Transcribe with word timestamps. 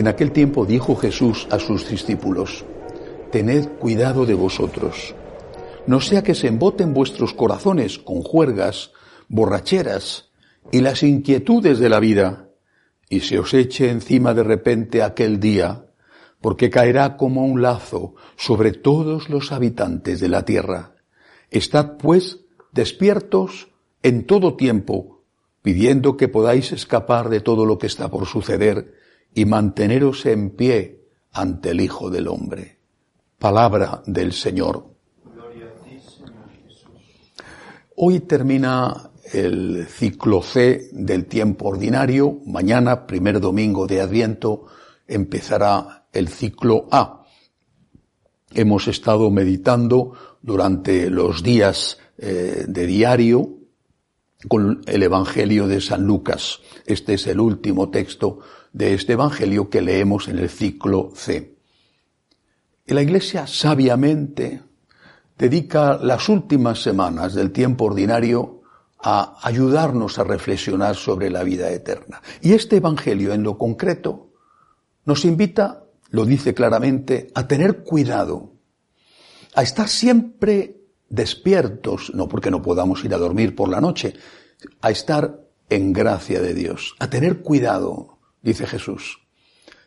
En 0.00 0.08
aquel 0.08 0.32
tiempo 0.32 0.64
dijo 0.64 0.96
Jesús 0.96 1.46
a 1.50 1.58
sus 1.58 1.86
discípulos, 1.86 2.64
Tened 3.32 3.68
cuidado 3.78 4.24
de 4.24 4.32
vosotros, 4.32 5.14
no 5.86 6.00
sea 6.00 6.22
que 6.22 6.34
se 6.34 6.48
emboten 6.48 6.94
vuestros 6.94 7.34
corazones 7.34 7.98
con 7.98 8.22
juergas, 8.22 8.92
borracheras 9.28 10.30
y 10.72 10.80
las 10.80 11.02
inquietudes 11.02 11.78
de 11.78 11.90
la 11.90 12.00
vida, 12.00 12.48
y 13.10 13.20
se 13.20 13.38
os 13.38 13.52
eche 13.52 13.90
encima 13.90 14.32
de 14.32 14.42
repente 14.42 15.02
aquel 15.02 15.38
día, 15.38 15.84
porque 16.40 16.70
caerá 16.70 17.18
como 17.18 17.44
un 17.44 17.60
lazo 17.60 18.14
sobre 18.36 18.72
todos 18.72 19.28
los 19.28 19.52
habitantes 19.52 20.18
de 20.20 20.28
la 20.28 20.46
tierra. 20.46 20.94
Estad 21.50 21.96
pues 21.96 22.40
despiertos 22.72 23.68
en 24.02 24.26
todo 24.26 24.56
tiempo, 24.56 25.22
pidiendo 25.62 26.16
que 26.16 26.28
podáis 26.28 26.72
escapar 26.72 27.28
de 27.28 27.40
todo 27.40 27.66
lo 27.66 27.78
que 27.78 27.86
está 27.86 28.08
por 28.10 28.26
suceder, 28.26 28.94
y 29.34 29.44
manteneros 29.44 30.26
en 30.26 30.50
pie 30.50 31.04
ante 31.32 31.70
el 31.70 31.80
Hijo 31.80 32.10
del 32.10 32.28
Hombre. 32.28 32.78
Palabra 33.38 34.02
del 34.06 34.32
Señor. 34.32 34.86
Hoy 37.96 38.20
termina 38.20 39.10
el 39.32 39.86
ciclo 39.86 40.42
C 40.42 40.88
del 40.92 41.26
tiempo 41.26 41.68
ordinario. 41.68 42.38
Mañana, 42.46 43.06
primer 43.06 43.40
domingo 43.40 43.86
de 43.86 44.00
Adviento, 44.00 44.66
empezará 45.06 46.06
el 46.12 46.28
ciclo 46.28 46.88
A. 46.90 47.19
Hemos 48.52 48.88
estado 48.88 49.30
meditando 49.30 50.12
durante 50.42 51.10
los 51.10 51.42
días 51.42 51.98
eh, 52.18 52.64
de 52.66 52.86
diario 52.86 53.56
con 54.48 54.82
el 54.86 55.02
Evangelio 55.02 55.68
de 55.68 55.80
San 55.80 56.04
Lucas. 56.04 56.60
Este 56.86 57.14
es 57.14 57.26
el 57.26 57.40
último 57.40 57.90
texto 57.90 58.40
de 58.72 58.94
este 58.94 59.12
Evangelio 59.12 59.68
que 59.68 59.82
leemos 59.82 60.28
en 60.28 60.38
el 60.38 60.48
ciclo 60.48 61.10
C. 61.14 61.56
La 62.86 63.02
Iglesia 63.02 63.46
sabiamente 63.46 64.62
dedica 65.38 65.96
las 65.96 66.28
últimas 66.28 66.82
semanas 66.82 67.34
del 67.34 67.52
tiempo 67.52 67.84
ordinario 67.84 68.62
a 69.02 69.38
ayudarnos 69.42 70.18
a 70.18 70.24
reflexionar 70.24 70.96
sobre 70.96 71.30
la 71.30 71.42
vida 71.42 71.70
eterna. 71.70 72.20
Y 72.42 72.52
este 72.52 72.76
Evangelio 72.76 73.32
en 73.32 73.42
lo 73.42 73.56
concreto 73.56 74.30
nos 75.04 75.24
invita, 75.24 75.79
lo 76.10 76.24
dice 76.24 76.54
claramente, 76.54 77.30
a 77.34 77.46
tener 77.46 77.82
cuidado, 77.82 78.52
a 79.54 79.62
estar 79.62 79.88
siempre 79.88 80.80
despiertos, 81.08 82.12
no 82.14 82.28
porque 82.28 82.50
no 82.50 82.62
podamos 82.62 83.04
ir 83.04 83.14
a 83.14 83.18
dormir 83.18 83.54
por 83.54 83.68
la 83.68 83.80
noche, 83.80 84.14
a 84.80 84.90
estar 84.90 85.40
en 85.68 85.92
gracia 85.92 86.40
de 86.40 86.54
Dios, 86.54 86.94
a 86.98 87.08
tener 87.10 87.42
cuidado, 87.42 88.18
dice 88.42 88.66
Jesús. 88.66 89.20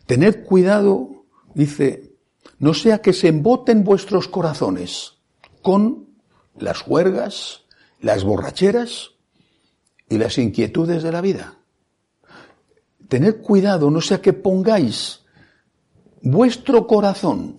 Tened 0.06 0.44
cuidado, 0.44 1.26
dice, 1.54 2.14
no 2.60 2.74
sea 2.74 3.02
que 3.02 3.14
se 3.14 3.28
emboten 3.30 3.84
vuestros 3.84 4.28
corazones 4.28 5.16
con 5.62 6.08
las 6.58 6.82
juergas, 6.82 7.62
las 8.00 8.24
borracheras 8.24 9.12
y 10.10 10.18
las 10.18 10.38
inquietudes 10.38 11.04
de 11.04 11.12
la 11.12 11.22
vida. 11.22 11.58
Tened 13.08 13.42
cuidado, 13.42 13.92
no 13.92 14.02
sea 14.02 14.22
que 14.22 14.34
pongáis 14.34 15.23
vuestro 16.24 16.88
corazón 16.88 17.58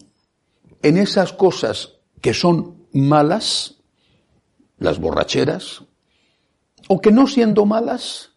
en 0.82 0.96
esas 0.96 1.32
cosas 1.32 1.98
que 2.20 2.34
son 2.34 2.86
malas, 2.92 3.76
las 4.78 4.98
borracheras, 4.98 5.84
o 6.88 7.00
que 7.00 7.12
no 7.12 7.26
siendo 7.26 7.66
malas, 7.66 8.32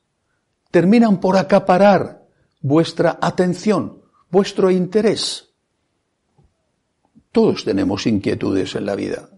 terminan 0.70 1.20
por 1.20 1.38
acaparar 1.38 2.28
vuestra 2.62 3.18
atención, 3.22 4.02
vuestro 4.30 4.70
interés. 4.70 5.50
Todos 7.32 7.64
tenemos 7.64 8.06
inquietudes 8.06 8.76
en 8.76 8.86
la 8.86 8.96
vida. 8.96 9.30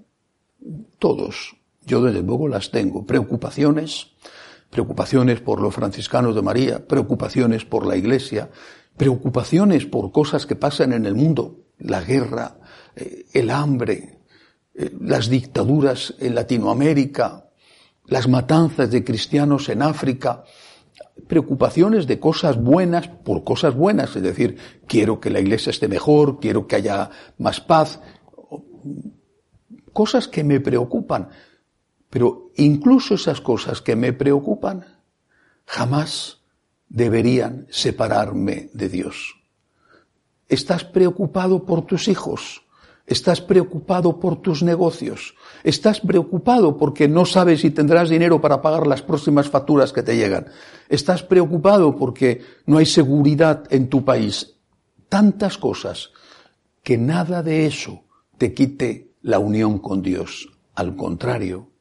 Todos. 0.98 1.56
Yo 1.86 2.02
desde 2.02 2.24
luego 2.24 2.48
las 2.48 2.72
tengo. 2.72 3.06
Preocupaciones, 3.06 4.08
preocupaciones 4.70 5.40
por 5.42 5.62
los 5.62 5.74
franciscanos 5.74 6.36
de 6.36 6.42
María, 6.42 6.88
preocupaciones 6.88 7.66
por 7.66 7.86
la 7.86 7.96
Iglesia, 7.96 8.50
preocupaciones 9.00 9.86
por 9.86 10.12
cosas 10.12 10.46
que 10.46 10.58
pasan 10.58 10.92
en 10.92 11.06
el 11.06 11.16
mundo, 11.16 11.62
la 11.78 12.02
guerra, 12.02 12.58
eh, 12.98 13.28
el 13.32 13.50
hambre, 13.50 14.20
eh, 14.76 14.92
las 15.00 15.30
dictaduras 15.30 16.16
en 16.20 16.36
Latinoamérica, 16.36 17.46
las 18.08 18.28
matanzas 18.28 18.92
de 18.92 19.06
cristianos 19.06 19.70
en 19.70 19.84
África, 19.84 20.44
preocupaciones 21.30 22.08
de 22.08 22.20
cosas 22.20 22.62
buenas 22.62 23.08
por 23.08 23.46
cosas 23.46 23.74
buenas, 23.74 24.18
es 24.18 24.22
decir, 24.22 24.58
quiero 24.86 25.22
que 25.22 25.30
la 25.30 25.40
iglesia 25.40 25.70
esté 25.70 25.88
mejor, 25.88 26.42
quiero 26.42 26.68
que 26.68 26.76
haya 26.76 27.10
más 27.38 27.62
paz, 27.62 28.02
cosas 29.94 30.28
que 30.28 30.44
me 30.44 30.60
preocupan, 30.60 31.30
pero 32.10 32.52
incluso 32.58 33.14
esas 33.16 33.40
cosas 33.40 33.82
que 33.82 33.96
me 33.96 34.12
preocupan 34.12 34.84
jamás 35.66 36.39
deberían 36.90 37.68
separarme 37.70 38.70
de 38.74 38.90
Dios. 38.90 39.36
¿Estás 40.48 40.84
preocupado 40.84 41.64
por 41.66 41.86
tus 41.86 42.08
hijos? 42.08 42.64
Estás 43.06 43.42
preocupado 43.42 44.20
por 44.20 44.42
tus 44.42 44.62
negocios. 44.62 45.36
Estás 45.64 46.00
preocupado 46.00 46.78
porque 46.78 47.08
no 47.08 47.26
sabes 47.26 47.62
si 47.62 47.72
tendrás 47.72 48.10
dinero 48.10 48.40
para 48.40 48.62
pagar 48.62 48.86
las 48.86 49.02
próximas 49.02 49.50
facturas 49.50 49.92
que 49.92 50.04
te 50.04 50.16
llegan. 50.16 50.48
Estás 50.90 51.24
preocupado 51.24 51.96
porque 51.96 52.42
no 52.68 52.78
hay 52.78 52.86
seguridad 52.86 53.64
en 53.72 53.90
tu 53.90 54.06
país. 54.06 54.58
Tantas 55.08 55.58
cosas 55.58 56.12
que 56.84 56.98
nada 56.98 57.42
de 57.42 57.66
eso 57.66 58.04
te 58.38 58.54
quite 58.54 59.12
la 59.22 59.40
unión 59.40 59.80
con 59.80 60.02
Dios. 60.04 60.50
Al 60.76 60.96
contrario, 60.96 61.72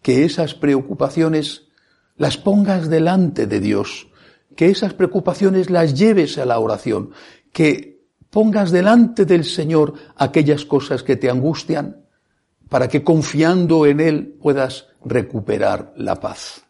que 0.00 0.24
esas 0.24 0.54
preocupaciones 0.54 1.68
las 2.16 2.38
pongas 2.38 2.88
delante 2.88 3.46
de 3.46 3.60
Dios, 3.60 4.08
que 4.56 4.70
esas 4.70 4.94
preocupaciones 4.94 5.70
las 5.70 5.94
lleves 5.94 6.38
a 6.38 6.46
la 6.46 6.58
oración, 6.58 7.10
que 7.52 8.02
pongas 8.30 8.70
delante 8.70 9.24
del 9.24 9.44
Señor 9.44 9.94
aquellas 10.16 10.64
cosas 10.64 11.02
que 11.02 11.16
te 11.16 11.30
angustian, 11.30 12.04
para 12.68 12.88
que 12.88 13.04
confiando 13.04 13.84
en 13.84 14.00
Él 14.00 14.38
puedas 14.40 14.86
recuperar 15.04 15.92
la 15.96 16.18
paz. 16.18 16.62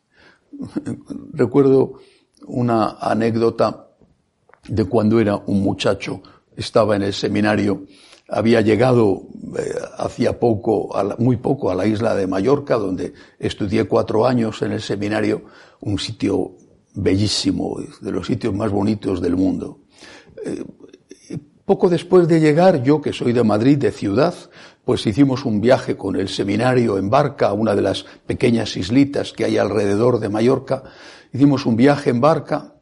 Recuerdo 1.32 2.00
una 2.46 2.96
anécdota 3.00 3.88
de 4.66 4.84
cuando 4.84 5.20
era 5.20 5.36
un 5.36 5.62
muchacho, 5.62 6.22
estaba 6.56 6.96
en 6.96 7.02
el 7.02 7.14
seminario, 7.14 7.84
había 8.28 8.60
llegado 8.60 9.22
eh, 9.58 9.74
hacía 9.98 10.38
poco, 10.38 10.90
muy 11.18 11.36
poco, 11.36 11.70
a 11.70 11.74
la 11.74 11.86
isla 11.86 12.14
de 12.14 12.26
Mallorca, 12.26 12.76
donde 12.76 13.12
estudié 13.38 13.84
cuatro 13.84 14.26
años 14.26 14.62
en 14.62 14.72
el 14.72 14.80
seminario, 14.80 15.42
un 15.80 15.98
sitio 15.98 16.56
bellísimo, 16.94 17.78
de 18.00 18.10
los 18.12 18.26
sitios 18.26 18.54
más 18.54 18.70
bonitos 18.70 19.20
del 19.20 19.36
mundo. 19.36 19.80
Eh, 20.44 20.64
poco 21.64 21.88
después 21.88 22.26
de 22.28 22.40
llegar, 22.40 22.82
yo 22.82 23.00
que 23.00 23.12
soy 23.12 23.32
de 23.32 23.44
Madrid, 23.44 23.78
de 23.78 23.92
ciudad, 23.92 24.34
pues 24.84 25.06
hicimos 25.06 25.44
un 25.44 25.60
viaje 25.60 25.96
con 25.96 26.16
el 26.16 26.28
seminario 26.28 26.98
en 26.98 27.08
barca 27.08 27.48
a 27.48 27.52
una 27.52 27.74
de 27.74 27.82
las 27.82 28.04
pequeñas 28.26 28.76
islitas 28.76 29.32
que 29.32 29.44
hay 29.44 29.58
alrededor 29.58 30.18
de 30.18 30.28
Mallorca. 30.28 30.82
Hicimos 31.32 31.64
un 31.66 31.76
viaje 31.76 32.10
en 32.10 32.20
barca 32.20 32.74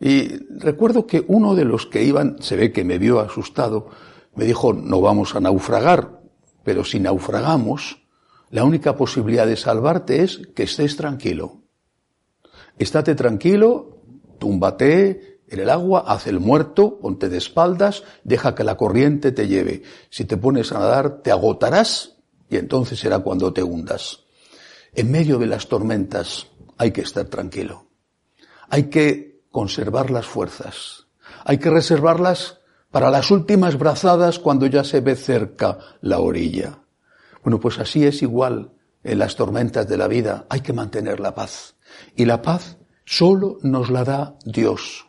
y 0.00 0.28
recuerdo 0.58 1.06
que 1.06 1.24
uno 1.28 1.54
de 1.54 1.64
los 1.64 1.86
que 1.86 2.02
iban, 2.02 2.36
se 2.40 2.56
ve 2.56 2.72
que 2.72 2.84
me 2.84 2.98
vio 2.98 3.20
asustado, 3.20 3.90
me 4.34 4.44
dijo, 4.44 4.72
no 4.72 5.00
vamos 5.00 5.36
a 5.36 5.40
naufragar, 5.40 6.22
pero 6.64 6.84
si 6.84 6.98
naufragamos, 6.98 8.02
la 8.50 8.64
única 8.64 8.96
posibilidad 8.96 9.46
de 9.46 9.56
salvarte 9.56 10.22
es 10.22 10.48
que 10.54 10.64
estés 10.64 10.96
tranquilo. 10.96 11.61
Estate 12.78 13.14
tranquilo, 13.14 13.98
túmbate, 14.38 15.32
en 15.52 15.60
el 15.60 15.68
agua, 15.68 16.04
haz 16.06 16.26
el 16.26 16.40
muerto, 16.40 16.98
ponte 16.98 17.28
de 17.28 17.36
espaldas, 17.36 18.04
deja 18.24 18.54
que 18.54 18.64
la 18.64 18.78
corriente 18.78 19.32
te 19.32 19.48
lleve. 19.48 19.82
Si 20.08 20.24
te 20.24 20.38
pones 20.38 20.72
a 20.72 20.78
nadar, 20.78 21.20
te 21.22 21.30
agotarás 21.30 22.16
y 22.48 22.56
entonces 22.56 22.98
será 22.98 23.18
cuando 23.18 23.52
te 23.52 23.62
hundas. 23.62 24.20
En 24.94 25.10
medio 25.10 25.38
de 25.38 25.46
las 25.46 25.68
tormentas 25.68 26.46
hay 26.78 26.90
que 26.90 27.02
estar 27.02 27.26
tranquilo. 27.26 27.86
Hay 28.70 28.84
que 28.84 29.42
conservar 29.50 30.10
las 30.10 30.24
fuerzas. 30.24 31.06
Hay 31.44 31.58
que 31.58 31.68
reservarlas 31.68 32.60
para 32.90 33.10
las 33.10 33.30
últimas 33.30 33.78
brazadas 33.78 34.38
cuando 34.38 34.66
ya 34.66 34.84
se 34.84 35.00
ve 35.00 35.16
cerca 35.16 35.78
la 36.00 36.20
orilla. 36.20 36.78
Bueno, 37.42 37.60
pues 37.60 37.78
así 37.78 38.06
es 38.06 38.22
igual 38.22 38.72
en 39.04 39.18
las 39.18 39.36
tormentas 39.36 39.86
de 39.88 39.98
la 39.98 40.08
vida. 40.08 40.46
Hay 40.48 40.60
que 40.60 40.72
mantener 40.72 41.20
la 41.20 41.34
paz. 41.34 41.74
Y 42.16 42.24
la 42.24 42.42
paz 42.42 42.78
solo 43.04 43.58
nos 43.62 43.90
la 43.90 44.04
da 44.04 44.36
Dios. 44.44 45.06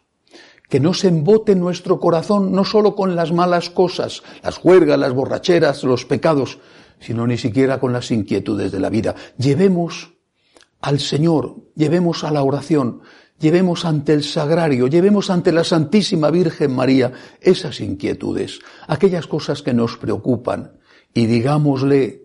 Que 0.70 0.80
no 0.80 0.94
se 0.94 1.08
embote 1.08 1.56
nuestro 1.56 2.00
corazón 2.00 2.52
no 2.52 2.66
solo 2.66 2.96
con 2.96 3.16
las 3.16 3.32
malas 3.32 3.70
cosas, 3.70 4.24
las 4.42 4.58
juergas, 4.58 4.98
las 4.98 5.14
borracheras, 5.14 5.84
los 5.84 6.06
pecados, 6.06 6.60
sino 7.00 7.28
ni 7.28 7.38
siquiera 7.38 7.80
con 7.80 7.94
las 7.94 8.10
inquietudes 8.12 8.72
de 8.72 8.80
la 8.80 8.90
vida. 8.90 9.16
Llevemos 9.38 10.14
al 10.82 11.00
Señor, 11.00 11.56
llevemos 11.76 12.24
a 12.24 12.32
la 12.32 12.44
oración, 12.44 13.02
llevemos 13.40 13.86
ante 13.86 14.14
el 14.14 14.24
sagrario, 14.24 14.88
llevemos 14.88 15.30
ante 15.30 15.52
la 15.52 15.64
Santísima 15.64 16.32
Virgen 16.32 16.76
María 16.76 17.12
esas 17.40 17.80
inquietudes, 17.82 18.60
aquellas 18.88 19.28
cosas 19.28 19.62
que 19.62 19.74
nos 19.74 19.98
preocupan, 19.98 20.80
y 21.14 21.26
digámosle, 21.26 22.24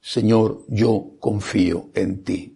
Señor, 0.00 0.64
yo 0.68 1.14
confío 1.18 1.90
en 1.94 2.22
ti. 2.22 2.55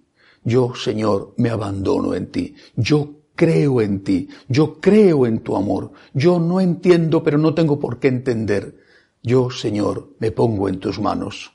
Yo, 0.51 0.75
Señor, 0.75 1.35
me 1.37 1.49
abandono 1.49 2.13
en 2.13 2.27
ti. 2.33 2.57
Yo 2.75 3.21
creo 3.37 3.81
en 3.81 4.03
ti. 4.03 4.29
Yo 4.49 4.81
creo 4.81 5.25
en 5.25 5.39
tu 5.45 5.55
amor. 5.55 5.93
Yo 6.13 6.41
no 6.41 6.61
entiendo, 6.61 7.23
pero 7.23 7.39
no 7.39 7.55
tengo 7.55 7.79
por 7.79 8.01
qué 8.01 8.09
entender. 8.09 8.77
Yo, 9.23 9.49
Señor, 9.51 10.17
me 10.19 10.33
pongo 10.33 10.69
en 10.69 10.81
tus 10.81 10.99
manos. 10.99 11.53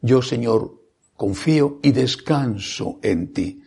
Yo, 0.00 0.22
Señor, 0.22 0.80
confío 1.14 1.78
y 1.82 1.92
descanso 1.92 2.98
en 3.02 3.34
ti. 3.34 3.62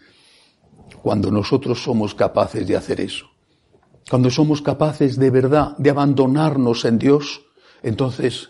Cuando 1.03 1.29
nosotros 1.29 1.83
somos 1.83 2.15
capaces 2.15 2.65
de 2.65 2.75
hacer 2.75 3.01
eso, 3.01 3.27
cuando 4.09 4.31
somos 4.31 4.63
capaces 4.63 5.15
de 5.15 5.29
verdad 5.29 5.77
de 5.77 5.91
abandonarnos 5.91 6.85
en 6.85 6.97
Dios, 6.97 7.43
entonces 7.83 8.49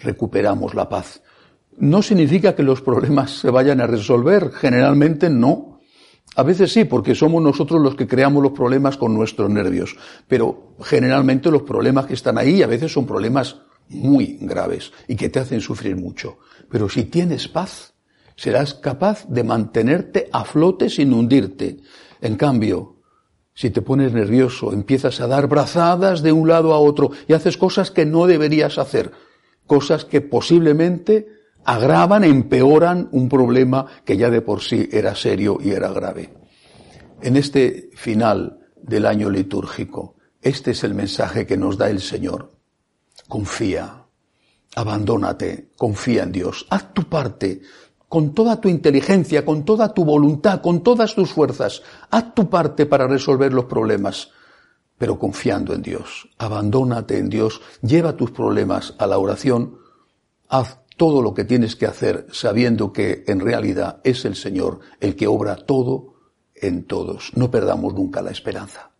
recuperamos 0.00 0.74
la 0.74 0.88
paz. 0.88 1.22
No 1.78 2.02
significa 2.02 2.56
que 2.56 2.64
los 2.64 2.82
problemas 2.82 3.30
se 3.38 3.50
vayan 3.50 3.80
a 3.80 3.86
resolver, 3.86 4.50
generalmente 4.50 5.30
no. 5.30 5.67
A 6.38 6.44
veces 6.44 6.72
sí, 6.72 6.84
porque 6.84 7.16
somos 7.16 7.42
nosotros 7.42 7.82
los 7.82 7.96
que 7.96 8.06
creamos 8.06 8.40
los 8.40 8.52
problemas 8.52 8.96
con 8.96 9.12
nuestros 9.12 9.50
nervios, 9.50 9.96
pero 10.28 10.76
generalmente 10.80 11.50
los 11.50 11.62
problemas 11.62 12.06
que 12.06 12.14
están 12.14 12.38
ahí 12.38 12.62
a 12.62 12.68
veces 12.68 12.92
son 12.92 13.06
problemas 13.06 13.56
muy 13.88 14.38
graves 14.40 14.92
y 15.08 15.16
que 15.16 15.30
te 15.30 15.40
hacen 15.40 15.60
sufrir 15.60 15.96
mucho. 15.96 16.38
Pero 16.70 16.88
si 16.88 17.06
tienes 17.06 17.48
paz, 17.48 17.92
serás 18.36 18.74
capaz 18.74 19.26
de 19.26 19.42
mantenerte 19.42 20.28
a 20.30 20.44
flote 20.44 20.88
sin 20.88 21.12
hundirte. 21.12 21.78
En 22.20 22.36
cambio, 22.36 22.98
si 23.52 23.70
te 23.70 23.82
pones 23.82 24.12
nervioso, 24.12 24.72
empiezas 24.72 25.20
a 25.20 25.26
dar 25.26 25.48
brazadas 25.48 26.22
de 26.22 26.30
un 26.30 26.46
lado 26.46 26.72
a 26.72 26.78
otro 26.78 27.10
y 27.26 27.32
haces 27.32 27.56
cosas 27.56 27.90
que 27.90 28.06
no 28.06 28.28
deberías 28.28 28.78
hacer, 28.78 29.10
cosas 29.66 30.04
que 30.04 30.20
posiblemente 30.20 31.37
agravan, 31.68 32.24
empeoran 32.24 33.10
un 33.12 33.28
problema 33.28 33.84
que 34.02 34.16
ya 34.16 34.30
de 34.30 34.40
por 34.40 34.62
sí 34.62 34.88
era 34.90 35.14
serio 35.14 35.58
y 35.62 35.72
era 35.72 35.90
grave. 35.90 36.32
En 37.20 37.36
este 37.36 37.90
final 37.94 38.60
del 38.74 39.04
año 39.04 39.28
litúrgico, 39.28 40.16
este 40.40 40.70
es 40.70 40.82
el 40.82 40.94
mensaje 40.94 41.46
que 41.46 41.58
nos 41.58 41.76
da 41.76 41.90
el 41.90 42.00
Señor. 42.00 42.52
Confía, 43.28 44.06
abandónate, 44.76 45.72
confía 45.76 46.22
en 46.22 46.32
Dios, 46.32 46.66
haz 46.70 46.94
tu 46.94 47.04
parte, 47.04 47.60
con 48.08 48.32
toda 48.32 48.58
tu 48.58 48.70
inteligencia, 48.70 49.44
con 49.44 49.66
toda 49.66 49.92
tu 49.92 50.06
voluntad, 50.06 50.62
con 50.62 50.82
todas 50.82 51.14
tus 51.14 51.30
fuerzas, 51.30 51.82
haz 52.08 52.34
tu 52.34 52.48
parte 52.48 52.86
para 52.86 53.06
resolver 53.06 53.52
los 53.52 53.66
problemas, 53.66 54.30
pero 54.96 55.18
confiando 55.18 55.74
en 55.74 55.82
Dios. 55.82 56.30
Abandónate 56.38 57.18
en 57.18 57.28
Dios, 57.28 57.60
lleva 57.82 58.16
tus 58.16 58.30
problemas 58.30 58.94
a 58.98 59.06
la 59.06 59.18
oración, 59.18 59.76
haz 60.48 60.78
todo 60.98 61.22
lo 61.22 61.32
que 61.32 61.44
tienes 61.44 61.76
que 61.76 61.86
hacer 61.86 62.26
sabiendo 62.32 62.92
que 62.92 63.24
en 63.26 63.40
realidad 63.40 64.00
es 64.04 64.26
el 64.26 64.34
Señor 64.34 64.80
el 65.00 65.16
que 65.16 65.26
obra 65.26 65.56
todo 65.56 66.16
en 66.54 66.84
todos. 66.84 67.30
No 67.34 67.50
perdamos 67.50 67.94
nunca 67.94 68.20
la 68.20 68.32
esperanza. 68.32 68.90